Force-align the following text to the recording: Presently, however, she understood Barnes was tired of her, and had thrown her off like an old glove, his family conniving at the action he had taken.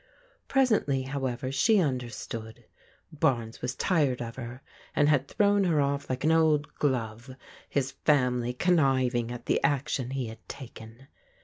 Presently, 0.47 1.03
however, 1.03 1.51
she 1.51 1.77
understood 1.77 2.65
Barnes 3.13 3.61
was 3.61 3.75
tired 3.75 4.19
of 4.19 4.35
her, 4.35 4.63
and 4.95 5.07
had 5.07 5.27
thrown 5.27 5.63
her 5.65 5.79
off 5.79 6.09
like 6.09 6.23
an 6.23 6.31
old 6.31 6.73
glove, 6.77 7.35
his 7.69 7.91
family 7.91 8.51
conniving 8.51 9.31
at 9.31 9.45
the 9.45 9.63
action 9.63 10.09
he 10.09 10.25
had 10.25 10.39
taken. 10.49 11.07